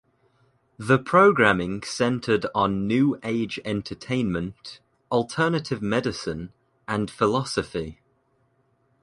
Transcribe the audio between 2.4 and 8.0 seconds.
on new-age entertainment, alternative medicine, and philosophy.